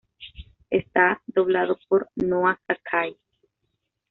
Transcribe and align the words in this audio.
Está 0.71 1.21
doblado 1.27 1.77
por 1.87 2.09
Noa 2.27 2.59
Sakai. 2.65 3.11